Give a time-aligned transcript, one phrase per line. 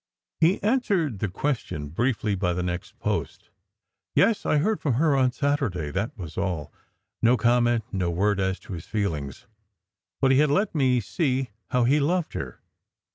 [0.39, 3.51] He answered the question briefly by the next post."
[4.15, 6.73] Yes, I heard from her on Saturday." That was all.
[7.21, 9.45] No comment, no word as to his feelings.
[10.19, 12.61] But he had let me see how he loved her.